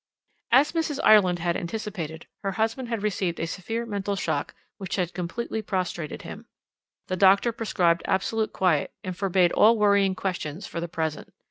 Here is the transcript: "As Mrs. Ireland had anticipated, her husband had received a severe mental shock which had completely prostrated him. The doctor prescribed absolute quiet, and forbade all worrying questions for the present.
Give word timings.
"As 0.51 0.71
Mrs. 0.71 0.99
Ireland 1.03 1.37
had 1.37 1.55
anticipated, 1.55 2.25
her 2.41 2.53
husband 2.53 2.87
had 2.89 3.03
received 3.03 3.39
a 3.39 3.45
severe 3.45 3.85
mental 3.85 4.15
shock 4.15 4.55
which 4.79 4.95
had 4.95 5.13
completely 5.13 5.61
prostrated 5.61 6.23
him. 6.23 6.47
The 7.07 7.15
doctor 7.15 7.51
prescribed 7.51 8.01
absolute 8.05 8.51
quiet, 8.51 8.91
and 9.03 9.15
forbade 9.15 9.51
all 9.51 9.77
worrying 9.77 10.15
questions 10.15 10.65
for 10.65 10.79
the 10.81 10.87
present. 10.89 11.31